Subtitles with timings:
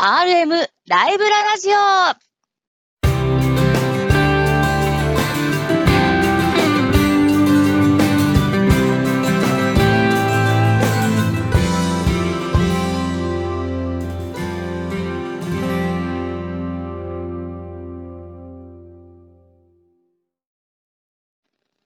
[0.00, 0.50] RM
[0.86, 1.74] ライブララジオ。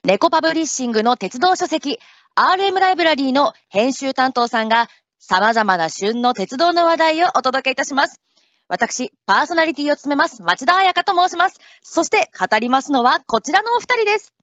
[0.05, 1.99] 猫パブリッシングの鉄道書籍
[2.37, 4.91] RM ライブラリーの編集担当さんが
[5.25, 8.21] 様々な旬の鉄道の話題をお届けいたします。
[8.67, 11.61] 私、パーソナリティを務めます町田彩香と申します。
[11.81, 14.35] そして語りますのはこちらのお二人です。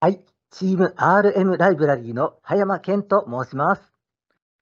[0.00, 0.20] はい、
[0.50, 3.92] チーム RM ライブラリーの葉山健と申します。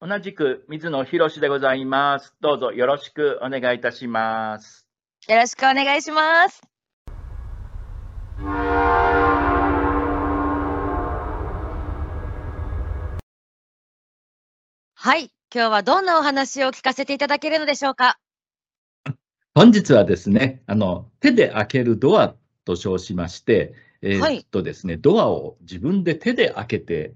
[0.02, 2.34] 同じく水野博でございます。
[2.42, 4.86] どうぞよろしくお願いいたします。
[5.28, 6.75] よろしくお願いします。
[15.06, 18.19] はい、今日はどんなお話を聞かせていただけるのでしょうか？
[19.55, 27.14] 本日はですね、あの手で開けるドアと称しまして、えーはいっとですね、ドアを自分で手で開けて、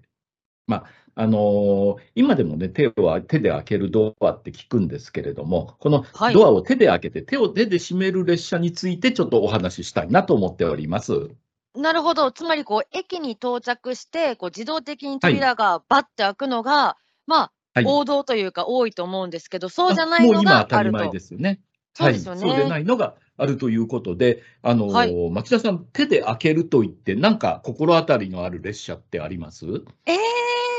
[0.69, 0.85] ま
[1.17, 11.31] ああのー今でもね手を手で開けるドアって聞くんですけれども、このはいドアを手で開けて、手を手で閉める列車についてちょっとお話ししたいなと思っております。
[11.75, 12.31] なるほど。
[12.31, 21.13] つまり、こう、駅に到着して、こう、自動的に扉がバッて開くのが、まあ、はい王道というか、多いと思うんですけど、そうじゃないあもう今のが当たり前あると。
[21.13, 21.61] ですよね。
[21.95, 22.41] そうですよね。
[22.43, 25.31] はい、そうでないのがあるということで、あのーはい。
[25.31, 29.67] 町田さん、手で開けると言って、なんか心当たりのある列車ってあります？
[30.07, 30.13] え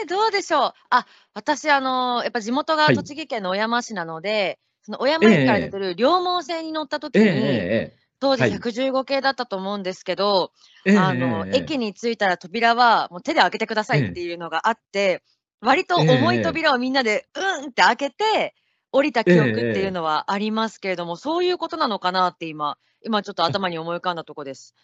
[0.06, 0.73] ー、どうでしょう。
[0.89, 2.95] あ、私、あの、やっぱ地元がはい。
[2.95, 7.97] 栃木県の小山市なので、その小山駅から出てる両毛線に乗った時ええに、え。
[8.19, 10.52] 当時はい115系だったと思うんですけど、
[10.86, 15.23] えええあの、ええ駅に着いたら扉はもう手で開けてくださいっていうのがあって、
[15.61, 18.55] 割と重い扉をみんなでうんって開けて、
[18.91, 24.75] 降りた記憶っていうのはありますけれども、そういうことなのかなって今、今ちょっと頭に思い浮かんだとこです。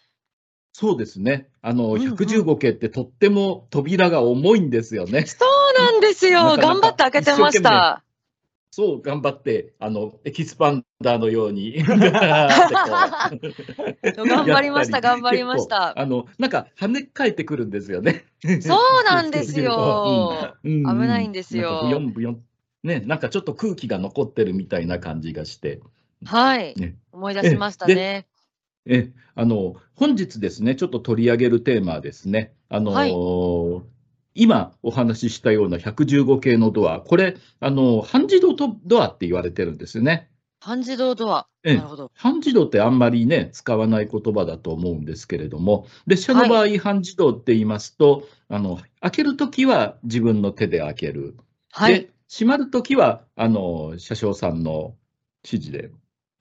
[0.72, 5.26] そうですね、あのうんうん115系ってとっても扉が重いんですよね。
[5.26, 6.44] そうなんですよ。
[6.44, 8.04] なかなか頑張って開けてました。
[8.78, 11.98] そう、頑張って、あのエキスパンダーのように 頑
[14.46, 18.26] 張りました頑張りましたあのなんか跳ね返ってくるんですよね。
[18.60, 20.54] そうなんですよ。
[20.62, 22.40] うん危ないんですよブヨンブヨン
[22.84, 25.80] ね、なんかちょっと空気が残ってるみたいな感じがして。
[26.24, 26.76] はい。
[26.76, 28.28] ね思い出しましたえね。
[28.86, 33.12] えあの本日ですね、ちょっと取り上げるテーマはですね、あのはい
[34.38, 40.30] 今お話ししたような115系のドア、これ、あの半自動ドアって言われてるんですよね。
[40.60, 41.48] 半自動ドア。
[41.64, 42.12] ええなるほど。
[42.14, 51.36] 半自動ってあんまりね、使わない言葉だと思うんですけれども、列車の場合、半自動って言いますと、あの開けるときは自分の手で開ける。
[51.72, 51.94] はい。
[51.94, 54.94] で、閉まるときは、あの車掌さんの
[55.44, 55.90] 指示で、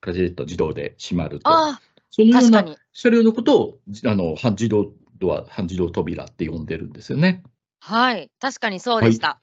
[0.01, 1.49] カチッと自動で閉まると。
[1.49, 1.81] あ
[2.11, 2.63] そのあ、ような。
[2.93, 7.43] 車両のことをあの半自動ドア、半自動扉って呼んでるんですよね。
[7.87, 8.29] はい。
[8.41, 9.39] 確かにそうでした。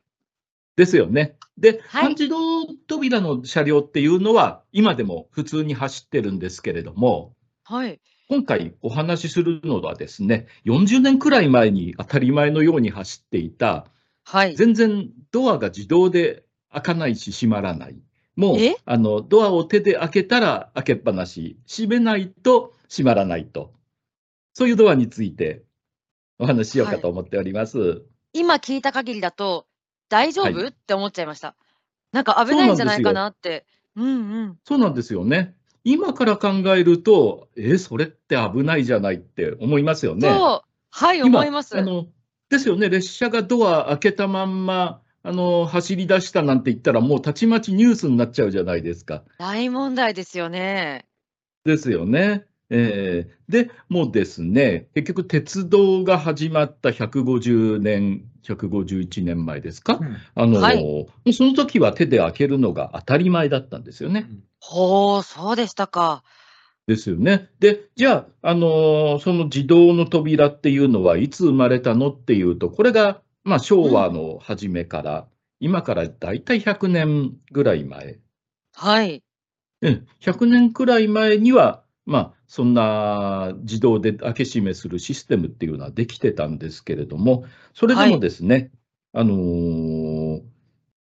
[0.77, 1.37] ですよね。
[1.57, 7.35] で、はい半自動扉の車両っていうのは、今でも普通に走ってるんですけれども、
[7.65, 8.01] はい。
[8.29, 13.87] 今回お話しするのはですね、40年くらい前に当たり前のように走っていた、
[14.25, 14.57] はい。
[14.57, 17.97] 全然ドアが自動で開かないし閉まらない。
[18.37, 18.77] もうえ？
[18.85, 23.73] あのドアを手で開けたら開けっぱなし、閉めないと閉まらないと。
[24.53, 25.63] そういうドアについて
[26.39, 28.03] お話ししようかと思っております。
[28.35, 29.67] 今聞いた限りだと、
[30.11, 31.55] 大丈夫、はいって思っちゃいました。
[32.13, 33.65] なんか危ないんじゃないかなって。
[33.97, 34.11] うんう
[34.49, 34.59] ん。
[34.65, 35.55] そうなんですよね。
[35.85, 40.29] 今から考えると、え、それって危ないじゃないって思いますよね。
[40.29, 40.69] そう。
[40.91, 41.83] はい、今思いますあ。
[41.83, 42.07] の
[42.51, 49.23] ですよね、列車がドア開けたまんまあの走り出したなんて言ったら、もうたちまちニュースになっちゃうじゃないですか。
[49.39, 51.07] 大問題ですよね。
[51.65, 52.47] ですよね。
[52.77, 60.01] えーでもうですね、結局、鉄道が始まった150年、151年前ですか、
[60.35, 64.27] あのはいその時は手で開けるのが当たり前だったんですよね。
[64.61, 66.25] ほう、そうでしたか。
[66.87, 67.51] ですよね。
[67.61, 75.29] で、じゃあ、あのーその自動の扉っていうのはいつ生まれたのっていうと、これが、まあ、昭和の初めから、
[75.61, 78.19] 今からだいたい100年ぐらい前。
[78.75, 79.23] はい。
[79.83, 88.71] うん、100年くらい前には、まあ、そんな自動で開け閉めするシステムっていうのはできてたんですけれども、それでもですね、
[89.13, 90.43] あのー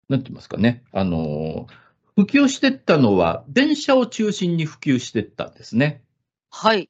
[0.08, 1.86] なんて言いますかね、あのー
[2.16, 6.02] 普及してったのは、電車を中心に普及してったんですね。
[6.50, 6.88] はい。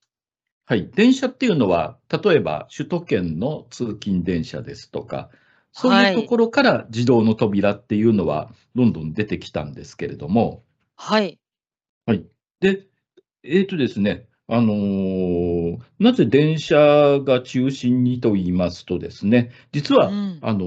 [0.67, 5.31] はい、電車っていうのは、例えば首都圏の通勤電車ですとか、
[5.73, 10.65] そういうところから自動の扉っていうのはどんどん出てきたんですけれども、
[12.07, 12.27] はい。
[12.61, 12.87] で、
[13.43, 16.77] えっとですね、あのーなぜ電車
[17.25, 20.39] が中心にと言いますとですね、実は、うん。
[20.41, 20.61] あの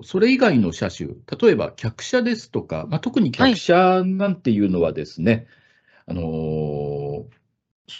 [0.00, 1.08] ーそれ以外の車種、
[1.40, 5.46] 例えば客車ですとか、まあ、特に客車なんていうのはですね、
[6.06, 7.24] あのー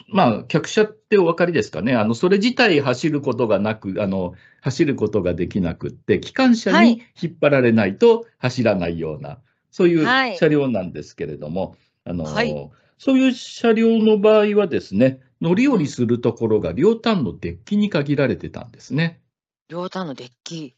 [0.08, 6.94] まあ、客車ってお分かりですかね、あのそれ自体走ることがなく、あの走ることができなくって、機関車はい。
[6.94, 9.38] に引っ張られないと走らないような、
[9.72, 10.36] そういうはい。
[10.36, 19.20] 車両なんですけれども、あのーはいそういう車両の場合はですね、乗り降りするところが両端のデッキに限られてたんですね。
[19.68, 20.74] 両端のデッキ。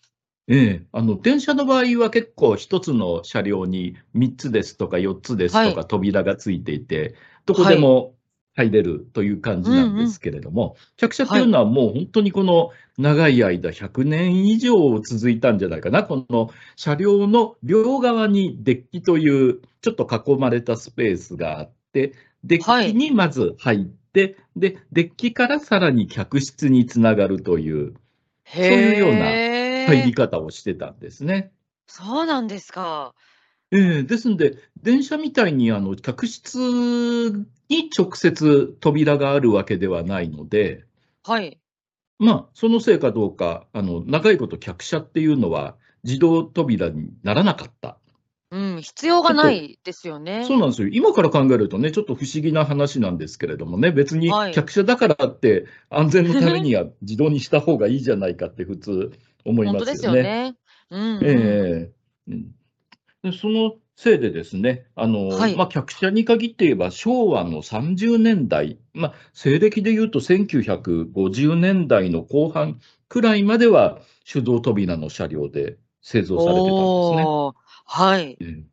[0.48, 7.14] ええ、あの電車の場合は結構一つの車両に3つですとか4つですとかは扉がついていて、
[7.46, 8.16] どこでも
[8.56, 22.12] 入れるという感じなんですけれども、客車っていうのはもう本当にこの長い間、100年以上続いたんじゃないかな、この車両の両側にデッキというちょっと囲まれたスペースがあって、デ
[22.44, 27.94] ッキにまず入って、で、デッキからさらに客室につながるという
[28.44, 31.52] へそういうようなえ入り方をしてたんですね。
[31.86, 33.14] そうなんですか。
[33.72, 36.58] ええですんで、電車みたいにあの客室
[37.68, 40.84] に直接扉があるわけではないので、
[41.22, 41.60] はい。
[42.18, 47.99] まあ、そのせいかどうか、あの長いこと客車っていうのは自動扉にならなかった。
[48.52, 50.44] うん、必要がないですよね。
[50.44, 50.88] そうなんですよ。
[50.92, 59.12] 今から考えるとね、ちょっと不思議な話なんですけれどもね、別にはい客車だからって安全のためには 自動にした方がいいじゃないかって普通
[59.44, 60.50] 思い本当ですよますよね。
[60.50, 60.56] ね。
[60.90, 61.20] うん、うん。
[61.22, 61.92] ええ
[62.28, 62.54] うん
[63.22, 72.80] でそのせいでですね、あのはいまあ、客車に限って言えば、昭和の30年代、まあ、西暦でいうと1950年代の後半
[73.10, 77.59] くらいまでは手動扉の車両で製造されてたんですね。
[77.90, 78.38] はい。
[78.40, 78.64] ええ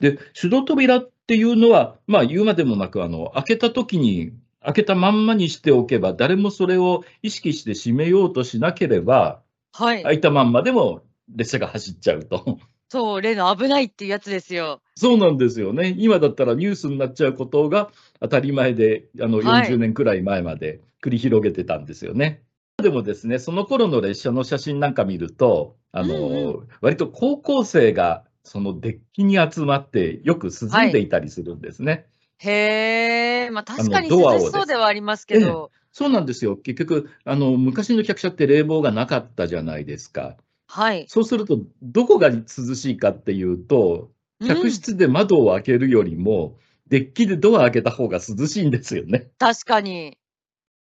[0.00, 4.32] で、手動扉っていうのは、まあ、言うまでもなく、あの開けた時に、
[4.64, 9.42] 開けたまんまにしておけば、誰もそれを意識して閉めようとしなければ、
[9.72, 10.02] はい。
[10.02, 12.58] 開いたまんまでも列車が走っちゃうと。
[12.88, 14.80] そう、例の危ないっていうやつですよ。
[14.96, 15.94] そうなんですよね。
[15.98, 17.90] 今だったらニュースになっちゃうことが
[18.20, 22.42] 当たり前で、あのはい40年くらい前まで繰り広げてたんですよね。
[22.82, 32.06] でもですね、その頃の列車の写真なんか見ると、あのうん割と高校生がそのデッキに集まってよく涼んでいたりするんですね。
[32.38, 35.70] へえ、まあ確かに涼しそうではありますけど。
[35.92, 36.56] そうなんですよ。
[36.56, 40.36] 結局、あの昔の客車って冷房がなかったじゃないですか。
[40.66, 41.04] はい。
[41.06, 42.44] そうすると、どこが涼
[42.74, 44.08] しいかっていうと、
[44.40, 46.56] うん客室で窓を開けるよりも、
[46.88, 49.30] デッキでドア開けた方が涼しいんですよね。
[49.38, 50.18] 確かに。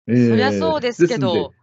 [0.07, 1.55] ええそりゃそうですけど。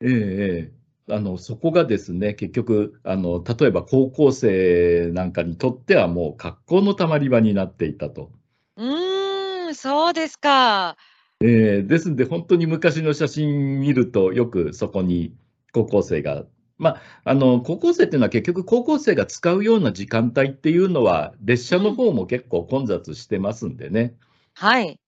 [0.00, 0.79] ええええ
[1.10, 8.30] あのそこがですね、結局あの、例えば高校生なんかにとっては、もう格好のたまり場になっていたと。
[8.76, 10.96] うーん、そうですか。
[11.42, 15.34] ええですんで、本当に昔の写真見ると、よくそこに
[15.72, 16.44] 高校生が、
[16.78, 24.14] まあ、あの高校生っていうのは結局、高校生が使うような時間帯っていうのは、列車の方も結構混雑してますんでね。
[24.54, 24.98] はい。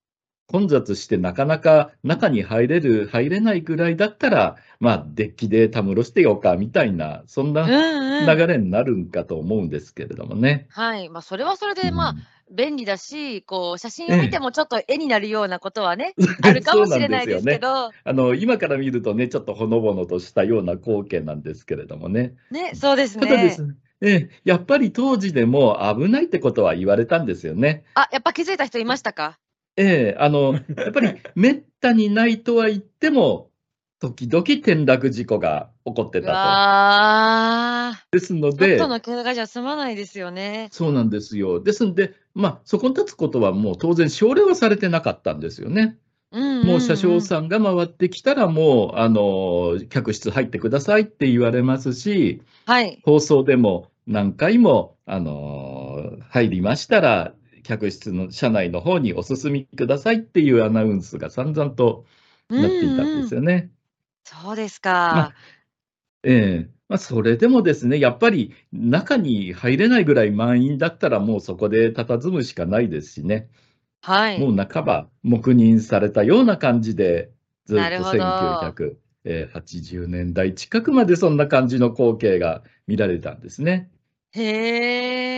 [0.47, 8.27] 混雑してなかなか中に入れる、入れないぐらいだったら、まあ、デッキでたむろしてようかみたいな、そんうんなうん。
[8.39, 10.67] 流れになるんかと思うんですけれどもね。
[10.71, 11.09] はい。
[11.09, 12.23] まあそれはそれで、まあうん
[12.53, 17.69] 便利だし、こう写真を見ええてもちょっと絵になるようなことはね、 あるかもしれないですけど、
[18.05, 22.35] あの今から見るとね、ちょっとほのぼのとしたような光景なんですけれどもね。
[22.51, 23.27] ね、そうですね。
[23.27, 27.85] ただですね、ええやっぱり当時でも危ないってことは言われたんですよね。
[27.95, 29.39] あ、やっぱ気づいた人いましたか？
[29.77, 33.51] ええあのやっぱりめったにないとは言っても、
[34.03, 38.19] 時々転落事故が起こってうたわと。
[38.19, 40.69] ですのー、ちょっで、との怪我じゃ済まないですよね。
[40.73, 41.63] そうなんですよ。
[41.63, 45.99] ですんで、まあ、そこに立つことはもう当然、奨励はされてなかったんですよね。
[46.33, 53.01] うんもう車掌さんが回ってきたら、もう、あの、客室入ってくださいって言われますし、はい。
[53.05, 62.07] 放送でも何回も、あの、入りましたら、客室の車内の方にお進みくださいっていうアナウンスが散々と
[62.51, 63.73] なっていたんですよね。
[64.25, 65.35] そうですまあか。
[66.25, 73.51] ええまあ、それでもですね、やっぱり中に入れないぐらい満員だったら、もうそこで佇むしかないですしね。
[74.03, 74.39] はい。
[74.41, 77.33] もう半ば黙認されたような感じで、
[77.67, 83.91] ずっとなるほど1980年代近くまでそんな感じの光景が見られたんですね。
[84.33, 84.43] へ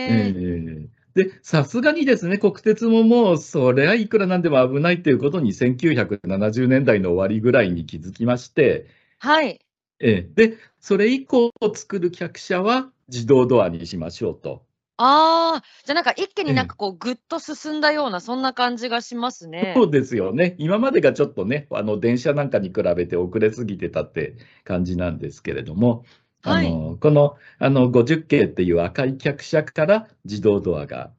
[0.05, 0.94] ええ。
[1.15, 8.87] えで、さすがにですね、国鉄ももう、それはいくらなんでも危ないということに、1970年代の終わりぐらいに気づきまして、
[9.19, 9.59] はい。
[9.99, 14.65] ええで、それ以降作る客車は自動ドアにしましょうと。
[14.97, 19.73] ああ、じゃ、なんか一気になんかこうぐっと進んだような、そんな感じがしますね。
[19.75, 20.55] そうですよね。
[20.57, 26.81] 今までがちょっとね、あの、電車なんかに比べて遅れすぎてたって感じなんですけれども、あはい。
[26.91, 31.13] の、この、あの、50系っていう赤い客車から自動ドアが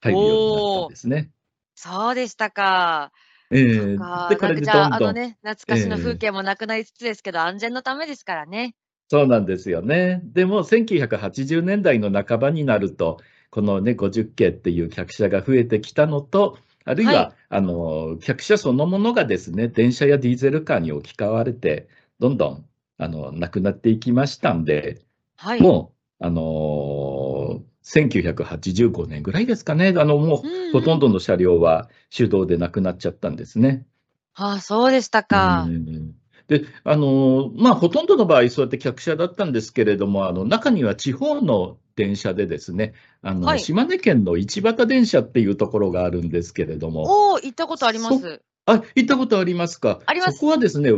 [0.00, 0.88] 入るようになったん。
[0.88, 1.32] ですね。
[1.76, 3.12] そうでしたか。
[3.50, 6.18] ええ、そっか、で、これでどんどんあのね、懐かしの風ええ。
[6.18, 8.76] 景もなくなりつつですけど、安全のためですからね。
[9.10, 10.20] そうなんですよね。
[10.24, 13.18] でも1980年代の半ばになると、
[13.50, 17.28] このね、50系っていう客車が増えてきたのと、あるいはい。
[17.28, 22.68] は、あの、客車そのものがですね、電車やディーゼルカーに置き換われて、どんどん、
[23.02, 25.02] あの、なくなっていきましたんで、
[25.36, 25.60] はい。
[25.60, 30.80] もう、あの、1985年ぐらいですかね、あの、もううほ。
[30.80, 33.86] とんどの車両は手動でなくなっちゃったんですね。
[34.34, 35.64] ああ、そうでしたうか。
[35.64, 36.14] ん。
[36.48, 43.60] で、あの、まあ、ほとんどの場合、そうやって客車だったんですけれども、あの、中には地方の電車でですね、あの、はい。
[43.60, 48.42] 島根県の一畑電車っていうところがあるんですけれども、おお、行ったことありまそす。
[48.66, 49.98] あ、行ったことありますか。
[50.00, 50.40] そあります。
[50.40, 50.90] こはですね、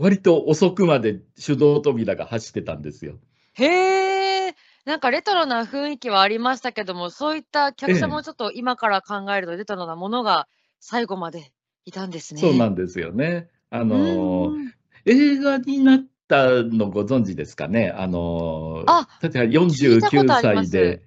[0.00, 3.20] 割と遅くまで手動扉が走ってたんですよ。
[3.54, 4.54] へえ、
[4.84, 8.22] なんかレトロな雰囲気はありましたけども、そういったえ客車もえ。
[8.22, 11.52] ちょっと今から考えるとレトロなものが最後まで
[11.84, 12.70] いたんですそうなね。
[12.70, 13.48] んですよね。
[13.70, 14.74] あうんの、うん。
[15.04, 17.90] 映画になったのご存知ですかね？
[17.90, 19.40] あの、あ、確か
[19.86, 20.66] 聞いたこと49あります。
[20.66, 21.02] 歳で。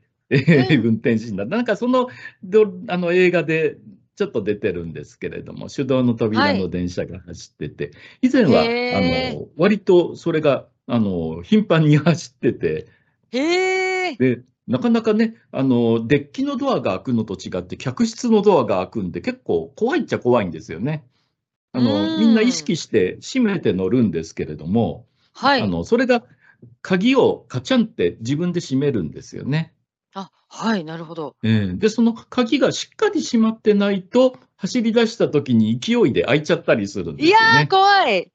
[0.83, 1.55] 運転士になった。
[1.57, 2.07] なんかその、
[2.43, 3.77] どあの映画で
[4.15, 6.69] ちょっと出てるんですけれども、手動のは扉のい。
[6.69, 7.91] 電車が走ってて、
[8.21, 9.01] 以前はあ。
[9.01, 12.87] の、割とそれがあの、頻繁に走ってて。
[13.31, 21.05] で、なかなかね、あの、デッキのドアが開くのと違って、客室のドアが開くんで、結構怖いっちゃ怖いんですよね。
[21.73, 22.51] うあの、みんな意。
[22.51, 25.61] 識して閉めて乗るんですけれども、はい。
[25.61, 26.23] あの、それが
[26.81, 29.73] 鍵をカチャンって自分で閉めるんですよね。
[30.13, 31.35] あ、はい、なるほど。
[31.43, 37.69] ええ、で、その鍵がしっかり閉まってないと、走り出した時に勢いで開いちゃったりするんいやー、ですよね。
[37.69, 38.31] 怖い。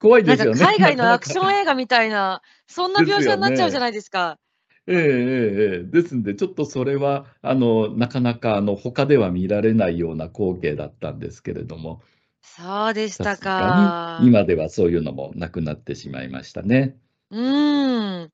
[0.00, 1.12] 怖いなんかですよね、海外の。
[1.12, 3.80] アクション映画みたいな、そんな描写になっちゃうじゃね。
[3.80, 4.38] ないですか。
[4.86, 5.84] ええええええ。
[5.84, 12.02] ですんで、ちょっとそれは、あの、なかなか、あの、他では見られないような光景だったんですけれども、
[12.42, 13.70] そうでしたか。
[13.70, 16.98] に今ではそういうのもなくなってしまいましたね。
[17.30, 18.32] うーん。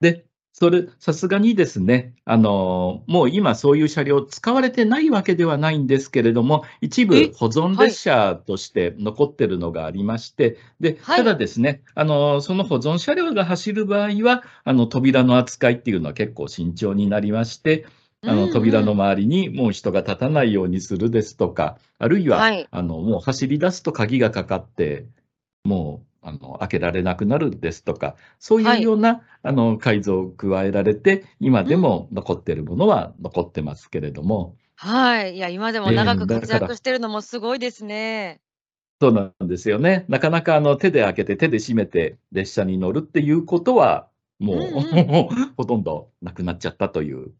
[0.00, 0.26] で、
[0.60, 7.88] それ、さすがにですね、あの、もう今そういう車両使われてないわけではないんですけれども、一部え、保存はい。
[7.88, 11.24] 列車として残ってるのがありまして、で、たはい。
[11.24, 17.86] だですね、あの、その保存車両が走る場合は、あの、扉の扱いっていうのは結構慎重になりまして、
[18.22, 18.92] うあの、扉の。
[18.92, 22.68] 周りにもう人が立たないようにするですとか、あるいは、はい。
[22.70, 25.06] あの、もう走り出すと鍵がかかって、
[25.64, 28.80] もう、あの、開けられなくなるですとか、そうはいい。
[28.80, 31.78] うような、あの、改造を加えられて、今でうん。
[31.78, 34.56] も残ってるものは残ってますけれども。
[34.76, 35.36] はい。
[35.36, 38.40] いや、今でもええ、長く活躍してるのもすごいですね。
[39.00, 40.04] そうなんですよね。
[40.08, 44.10] なかなか、あの、手で開けて手で閉めて列車に乗るっていうことは、
[44.50, 45.10] うんもうん。
[45.30, 47.32] う ほとんどなくなっちゃったという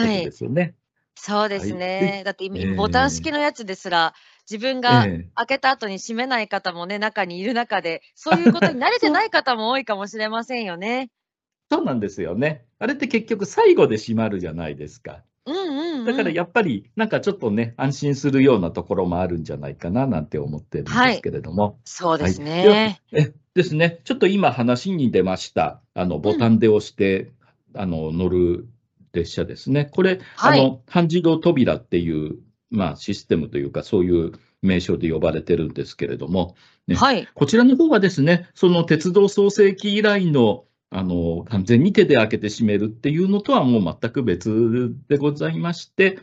[0.00, 0.32] ことではい。
[0.32, 0.76] すよね。
[1.16, 1.82] そうですはい。
[2.24, 2.44] だって
[2.74, 4.14] ボタン式え、のやつですら、
[4.50, 5.30] 自分えがえ。
[5.34, 9.10] 開けた後に閉めない方もね、中にいる中で、そういうことに慣れて。
[9.10, 11.10] ない方も多いかもしれませんよね。
[11.70, 12.66] そうなんですよね。
[12.78, 15.24] あれって結局最後で閉まるじゃないですか。
[15.46, 16.06] うんうんうん。
[16.06, 21.20] だからやっぱり、なんかちょっとね、安心するようなところもあるんじゃないかななんて思ってるんですはい。
[21.22, 21.64] けれども。
[21.64, 21.76] はい。
[21.84, 23.00] そうですでは、ね。
[23.12, 26.38] え、ですね、ちょっと今話に出ました、あの、ボうん。
[26.40, 27.32] タンで押して、
[27.74, 28.68] あの、乗る
[29.12, 29.86] 列車ですね。
[29.86, 30.60] これ、あはい。
[30.70, 32.38] の、半自動扉っていう、
[32.70, 34.32] まあ、システムというか、そういう
[34.62, 36.56] 名称で呼ばれてるんですけれども、
[36.86, 37.28] ね、はい。
[37.34, 46.18] こちらの方はですね、その鉄道創世期以来の、あの、完全に手で開けて閉めるっていうのとはもう全く別でございまして、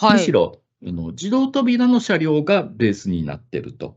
[0.00, 0.18] むはい。
[0.20, 3.96] しろ、あの、自動扉の車両がベースになってると。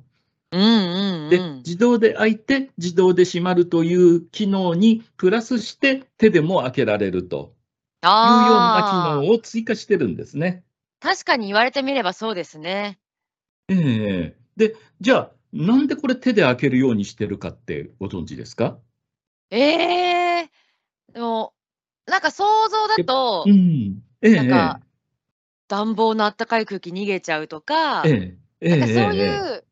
[0.52, 1.58] うんうんで、うん。
[1.58, 7.52] 自動で開いて、自動で閉まるという機能にプラスして手でも開けられるというよう
[8.04, 9.28] な機。
[9.28, 10.64] 能を追加してるんですね。
[11.02, 13.00] 確かに言われてみればそうですね。
[13.70, 13.76] え
[14.34, 14.38] え。
[14.56, 18.80] で、じゃあ、なんでこれ手で開けるようにしてるかってご存知ですか？
[19.52, 20.52] ええ。
[21.14, 21.56] でも、
[22.08, 24.04] なんか想像だえと、うん。
[24.22, 24.88] えええなんか、え。
[25.70, 27.62] 暖房のあったかい空気逃げちゃうと
[28.04, 28.38] えか、え。
[28.62, 29.48] ええなんかそうええええ。
[29.54, 29.66] いう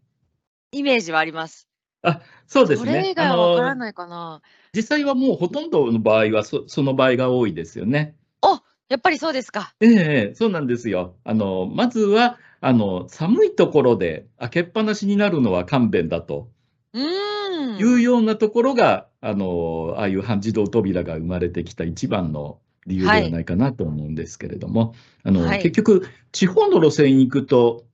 [0.72, 1.66] イメージはあります。
[2.04, 4.42] あ、そうですそれ以外はわからの、ないかな。
[4.76, 8.18] 実際はもうほとんどの場合は、そその場合が多いですよね。
[8.42, 9.74] あ、やっぱりそうですか。
[9.82, 11.16] ええええ、そうなんですよ。
[11.24, 16.50] あの、まずは、あの、寒いところで開けっぱなしになるのは勘弁だと
[16.94, 18.02] ういう。
[18.02, 27.86] ようなところが、あの、ああいう半自動扉が生まれてきた一番の理由ではないかなと思うんですけれども、あの、はい結局、地方の路線に行くと、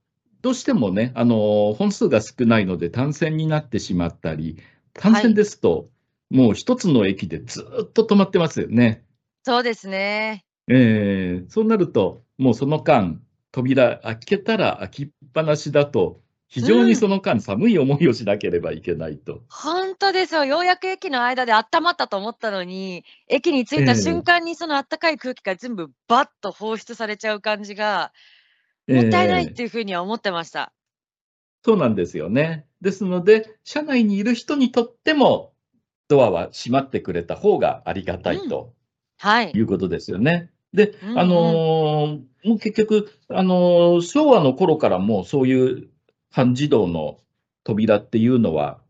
[0.42, 4.58] どうしてもね、あの、本数が少ないので単線になってしまったり、
[4.92, 5.88] 単線ですと、
[6.30, 9.04] もう一つの駅でずっと止まってますよね。
[9.44, 10.44] そうですね。
[10.68, 13.20] えーそうなると、もうその間、
[13.52, 19.42] 扉開けたら開きっぱなしだと、非常にその間寒い思いをしなければいけないと。
[19.48, 20.44] 本当ですよ。
[20.44, 28.12] ようやく駅の間で温まったと思ったのに、駅に着いた瞬間にその暖かい空気が全部バッと放出されちゃう感じが、
[28.90, 30.72] もったいないっていうふうには思ってました。
[31.64, 32.66] そうなんですよね。
[32.80, 35.54] ですので、車内にいる人にとっても、
[36.08, 38.74] ドアは閉まってくれた方がありがたいと
[39.18, 39.62] はいい。
[39.62, 40.51] うことですよね。
[40.72, 45.88] で、うんうんあのーもう結局、あのー昭和の頃からもうそういう
[46.30, 47.20] 半自動の
[47.62, 48.80] 扉っていうのは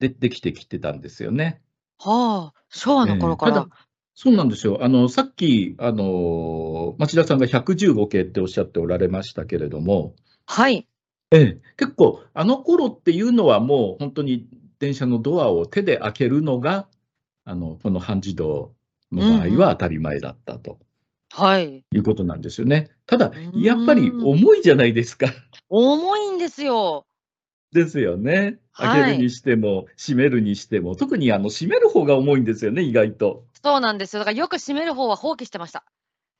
[0.00, 1.62] 出てきてきてたんですよね。
[1.98, 3.52] はあ、昭和の頃から。
[3.52, 3.76] ええただ
[4.20, 4.80] そうなんですよ。
[4.82, 10.88] あの、さっき、あのー町田さんが115系っておっしゃっておられましたけれども、はい。
[11.30, 14.48] ええ、結構、あの頃っていうのはもう本当に
[14.80, 16.88] 電車のドアを手で開けるのが、
[17.44, 18.74] あの、この半自動
[19.12, 20.80] の場合は当たり前だったと
[21.30, 21.84] はい。
[21.92, 22.90] いうことなんですよね。
[23.06, 25.28] ただう、んやっぱり重いじゃないですか。
[25.68, 27.06] 重いんですよ。
[27.72, 28.32] ですよね。
[28.34, 33.44] はい開けるにしても、閉めるにしても、特にあの閉める方が重いんですよね、意外と。
[33.60, 34.20] そうなんですよ。
[34.20, 35.84] だからよく閉める方は放棄してました。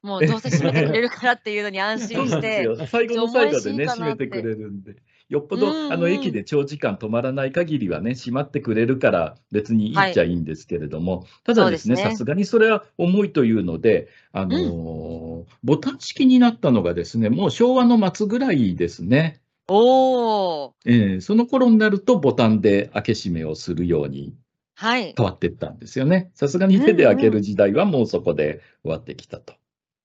[0.02, 2.62] もうどうせ閉めてくれるからっていうのに安心して。
[2.64, 2.87] そうなんですよ。
[2.87, 4.95] 最後の最後でね、かなって閉めてくれるんで。
[5.28, 19.40] よっぽど、うんうんあの、駅で長時間止まらない限りはね、閉まってくれるから、別にいいっちゃいいんですけれども、ただですね、さすがにそれは重いというので、あのーボタン式になったのがですね、もう昭和の末ぐらいですね。
[19.68, 20.73] おー。
[20.87, 24.35] えーその頃になると、ボタンで開け閉めをするように
[24.75, 25.12] はい。
[25.16, 26.30] 変わっていったんですよね。
[26.35, 29.54] さすがに手で開ける時代はもうそこで終わってきたと。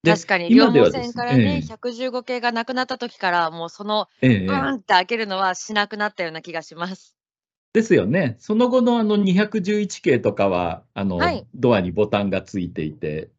[0.03, 7.17] で確かに、両毛線からね、え115系がなくなった時から、もうその、えーンって開けるのはしなくなったような気がします。
[7.73, 8.37] ですよね。
[8.39, 13.31] その後のあの211系とかは、あの、はいドアにボタンがついていて、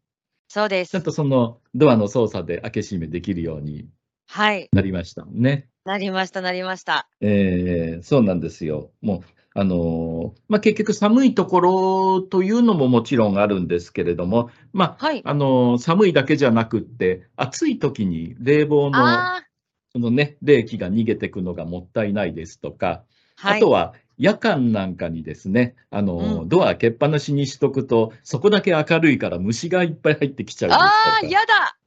[0.48, 1.04] そうですちゃん。
[1.04, 3.90] とそのドアの操作で開け閉めできるように
[4.28, 4.70] はい。
[4.72, 5.68] なりましたもんね。
[5.86, 7.08] なりました、なりました。
[7.20, 8.92] えーそうなんですよ。
[9.02, 9.22] もう、
[9.56, 15.22] あのーまあ、結局寒いところというのももちろんあるんですけれども、まあ、はい。
[15.24, 19.44] あのー寒いだけじゃなくって、暑い時に冷房のあ
[19.92, 23.04] そのね、冷気が逃げてくのがもったいないですとか、
[23.42, 23.58] あ、はい。
[23.58, 31.18] あとは夜間なんかにですね、あの、うんドア開けっぱなしにしとくと、そこだけ明るいから虫がいっぱい入ってきちゃうんですとか。
[31.18, 31.78] ああ、やだ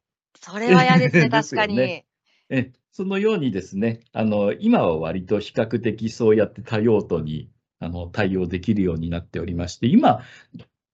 [0.40, 1.76] それは嫌ですね、で す確かに。
[1.76, 2.06] よね
[2.48, 7.50] えそのようにですね、あの、今は割と比較的そうやって多用途に
[7.80, 10.22] あの対応できるようになっておりまして、今、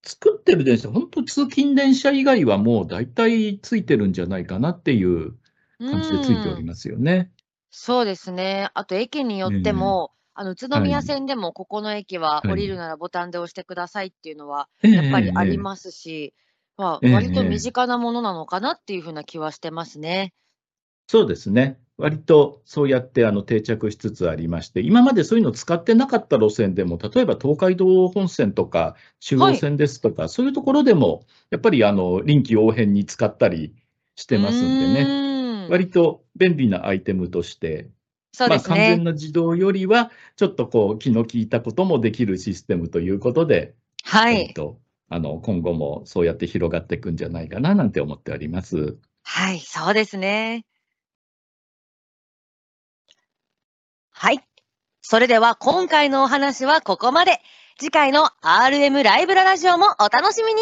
[0.03, 5.37] 作ってる電車、本当通勤電車以外はもう大体ついてるんじゃないかなっていう
[5.85, 7.31] 感じでついておりうんますよね。
[7.71, 8.69] そうですね。
[8.73, 16.33] あと駅によっても、あの宇都宮線でもここの駅ははい降りるならボタンで押してくださいっていうのはややっぱりありますし、
[16.77, 20.33] まあええ割とええ身近なものなのかなっていうふうな気はしてますね。
[21.07, 21.79] そうですね。
[21.97, 33.75] 割とそうやってあの定着しつつありまして、今までそういうのを使ってなかった路線でも、例えば東海道本線とか中央線ですとか、そういうところでも、やっぱりあの臨機応変に使ったり
[34.15, 37.89] してますんでね、ね割と便利なアイテムとして、
[38.39, 39.03] まあ、そうです完全ね。
[39.05, 44.35] な自動よりは、ちょっとこう気の利いたこともできるシステムということで、はい。
[44.41, 44.79] 割と
[45.09, 48.97] あの今後もそうやって広がっていくんじゃないかななんて思っております。
[49.21, 50.65] はい、そうですね。
[54.23, 54.39] はい。
[55.01, 57.41] それでは今回のお話はここまで。
[57.77, 60.61] 次回の RM ライブララジオもお楽しみに